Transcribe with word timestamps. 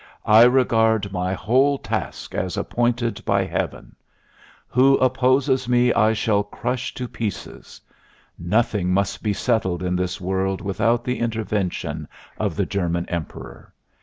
I 0.25 0.45
regard 0.45 1.11
my 1.11 1.33
whole... 1.35 1.77
task 1.77 2.33
as 2.33 2.57
appointed 2.57 3.23
by 3.23 3.45
heaven. 3.45 3.95
Who 4.67 4.97
opposes 4.97 5.69
me 5.69 5.93
I 5.93 6.13
shall 6.13 6.41
crush 6.41 6.95
to 6.95 7.07
pieces. 7.07 7.79
Nothing 8.39 8.91
must 8.95 9.21
be 9.21 9.31
settled 9.33 9.83
in 9.83 9.95
this 9.95 10.19
world 10.19 10.59
without 10.59 11.03
the 11.03 11.19
intervention... 11.19 12.07
of... 12.39 12.55
the 12.55 12.65
German 12.65 13.05
Emperor. 13.09 13.71